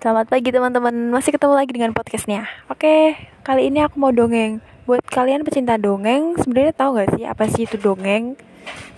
Selamat 0.00 0.26
pagi 0.26 0.50
teman-teman, 0.50 1.14
masih 1.14 1.36
ketemu 1.36 1.54
lagi 1.54 1.72
dengan 1.74 1.92
podcastnya. 1.94 2.48
Oke, 2.66 3.14
kali 3.46 3.68
ini 3.70 3.84
aku 3.84 4.00
mau 4.00 4.10
dongeng. 4.10 4.58
Buat 4.88 5.04
kalian 5.06 5.46
pecinta 5.46 5.78
dongeng, 5.78 6.34
sebenarnya 6.40 6.74
tahu 6.74 6.98
gak 6.98 7.10
sih 7.14 7.24
apa 7.28 7.44
sih 7.46 7.68
itu 7.68 7.78
dongeng? 7.78 8.34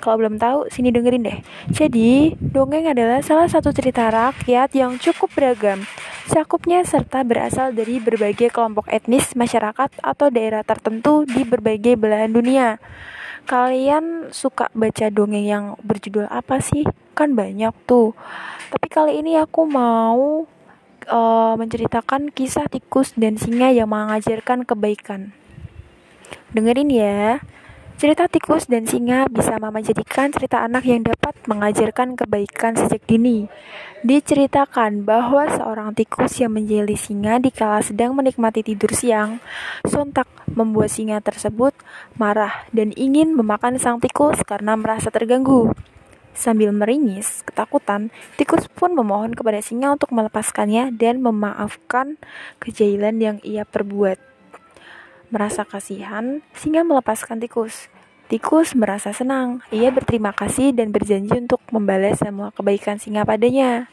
Kalau 0.01 0.17
belum 0.23 0.41
tahu, 0.41 0.73
sini 0.73 0.95
dengerin 0.95 1.27
deh. 1.27 1.39
Jadi, 1.75 2.39
dongeng 2.39 2.89
adalah 2.89 3.21
salah 3.21 3.51
satu 3.51 3.75
cerita 3.75 4.09
rakyat 4.09 4.73
yang 4.73 4.97
cukup 4.97 5.29
beragam 5.35 5.83
Cakupnya 6.27 6.83
serta 6.83 7.23
berasal 7.23 7.71
dari 7.71 8.03
berbagai 8.03 8.51
kelompok 8.51 8.91
etnis, 8.91 9.39
masyarakat, 9.39 10.03
atau 10.03 10.27
daerah 10.27 10.67
tertentu 10.67 11.23
di 11.23 11.47
berbagai 11.47 11.95
belahan 11.95 12.35
dunia. 12.35 12.83
Kalian 13.47 14.35
suka 14.35 14.67
baca 14.75 15.07
dongeng 15.07 15.47
yang 15.47 15.65
berjudul 15.87 16.27
apa 16.27 16.59
sih? 16.59 16.83
Kan 17.15 17.39
banyak 17.39 17.71
tuh. 17.87 18.19
Tapi 18.75 18.87
kali 18.91 19.23
ini 19.23 19.39
aku 19.39 19.71
mau 19.71 20.51
uh, 21.11 21.55
menceritakan 21.55 22.31
kisah 22.35 22.67
tikus 22.71 23.15
dan 23.15 23.39
singa 23.39 23.71
yang 23.71 23.91
mengajarkan 23.91 24.67
kebaikan. 24.67 25.33
Dengerin 26.53 26.91
ya. 26.91 27.43
Cerita 27.97 28.29
tikus 28.29 28.69
dan 28.69 28.85
singa 28.85 29.25
bisa 29.25 29.57
mama 29.57 29.81
cerita 29.81 30.61
anak 30.61 30.85
yang 30.85 31.01
dapat 31.01 31.33
mengajarkan 31.49 32.13
kebaikan 32.13 32.77
sejak 32.77 33.01
dini. 33.09 33.49
Diceritakan 34.05 35.09
bahwa 35.09 35.49
seorang 35.49 35.97
tikus 35.97 36.37
yang 36.37 36.53
menjeli 36.53 36.93
singa 36.93 37.41
dikala 37.41 37.81
sedang 37.81 38.13
menikmati 38.13 38.61
tidur 38.61 38.93
siang, 38.93 39.41
sontak 39.89 40.29
membuat 40.45 40.93
singa 40.93 41.25
tersebut 41.25 41.73
marah 42.21 42.69
dan 42.69 42.93
ingin 43.01 43.33
memakan 43.33 43.81
sang 43.81 43.97
tikus 43.97 44.45
karena 44.45 44.77
merasa 44.77 45.09
terganggu. 45.09 45.73
Sambil 46.37 46.69
meringis 46.69 47.41
ketakutan, 47.49 48.13
tikus 48.37 48.69
pun 48.69 48.93
memohon 48.93 49.33
kepada 49.33 49.65
singa 49.65 49.97
untuk 49.97 50.13
melepaskannya 50.13 50.93
dan 50.93 51.25
memaafkan 51.25 52.21
kejahilan 52.61 53.17
yang 53.17 53.37
ia 53.41 53.65
perbuat. 53.65 54.21
Merasa 55.33 55.65
kasihan, 55.65 56.45
singa 56.53 56.85
melepaskan 56.85 57.41
tikus. 57.41 57.89
Tikus 58.29 58.77
merasa 58.77 59.17
senang. 59.17 59.65
Ia 59.73 59.89
berterima 59.89 60.37
kasih 60.37 60.77
dan 60.77 60.93
berjanji 60.93 61.41
untuk 61.41 61.65
membalas 61.73 62.21
semua 62.21 62.53
kebaikan 62.53 63.01
singa 63.01 63.25
padanya. 63.25 63.89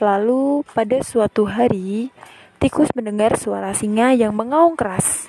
Lalu, 0.00 0.64
pada 0.72 1.04
suatu 1.04 1.44
hari, 1.44 2.08
tikus 2.56 2.88
mendengar 2.96 3.36
suara 3.36 3.76
singa 3.76 4.16
yang 4.16 4.32
mengaung 4.32 4.80
keras. 4.80 5.28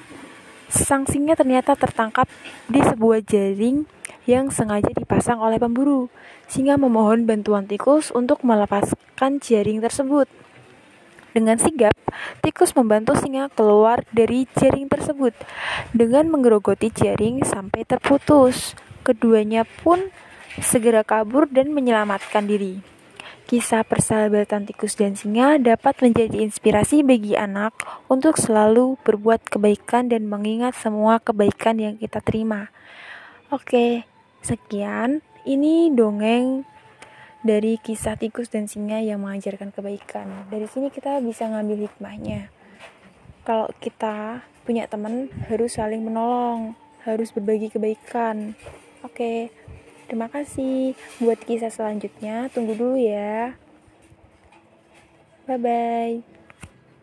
Sang 0.67 1.07
singa 1.07 1.39
ternyata 1.39 1.79
tertangkap 1.79 2.27
di 2.67 2.83
sebuah 2.83 3.23
jaring 3.23 3.87
yang 4.27 4.51
sengaja 4.51 4.91
dipasang 4.91 5.39
oleh 5.39 5.55
pemburu. 5.55 6.11
Singa 6.51 6.75
memohon 6.75 7.23
bantuan 7.23 7.63
tikus 7.63 8.11
untuk 8.11 8.43
melepaskan 8.43 9.39
jaring 9.39 9.79
tersebut. 9.79 10.27
Dengan 11.31 11.55
sigap, 11.55 11.95
tikus 12.43 12.75
membantu 12.75 13.15
singa 13.15 13.47
keluar 13.47 14.03
dari 14.11 14.43
jaring 14.59 14.91
tersebut 14.91 15.31
dengan 15.95 16.27
menggerogoti 16.27 16.91
jaring 16.91 17.47
sampai 17.47 17.87
terputus. 17.87 18.75
Keduanya 19.07 19.63
pun 19.63 20.11
segera 20.59 21.07
kabur 21.07 21.47
dan 21.47 21.71
menyelamatkan 21.71 22.43
diri. 22.43 22.96
Kisah 23.47 23.87
persahabatan 23.87 24.67
tikus 24.67 24.99
dan 24.99 25.15
singa 25.15 25.55
dapat 25.55 25.95
menjadi 26.03 26.43
inspirasi 26.43 26.99
bagi 26.99 27.39
anak 27.39 27.71
untuk 28.11 28.35
selalu 28.35 28.99
berbuat 29.07 29.47
kebaikan 29.47 30.11
dan 30.11 30.27
mengingat 30.27 30.75
semua 30.75 31.23
kebaikan 31.23 31.79
yang 31.79 31.95
kita 31.95 32.19
terima. 32.19 32.67
Oke, 33.47 34.03
Sekian, 34.43 35.23
ini 35.47 35.87
dongeng 35.95 36.67
dari 37.39 37.79
kisah 37.79 38.19
tikus 38.19 38.51
dan 38.51 38.67
singa 38.67 38.99
yang 38.99 39.23
mengajarkan 39.23 39.71
kebaikan. 39.71 40.51
Dari 40.51 40.67
sini 40.67 40.91
kita 40.91 41.23
bisa 41.23 41.47
ngambil 41.47 41.87
hikmahnya. 41.87 42.51
Kalau 43.47 43.71
kita 43.79 44.43
punya 44.67 44.91
teman 44.91 45.31
harus 45.47 45.79
saling 45.79 46.03
menolong, 46.03 46.75
harus 47.07 47.31
berbagi 47.31 47.71
kebaikan. 47.71 48.59
Oke, 49.07 49.55
terima 50.07 50.31
kasih. 50.31 50.95
Buat 51.19 51.43
kisah 51.43 51.69
selanjutnya, 51.69 52.47
tunggu 52.49 52.73
dulu 52.73 52.97
ya. 52.97 53.53
Bye 55.45 55.59
bye. 55.59 56.15